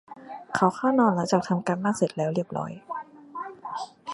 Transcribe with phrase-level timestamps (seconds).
[0.55, 3.49] เขาเข้านอนหลังจากทำการบ้านเสร็จเรียบร้อยแล้ว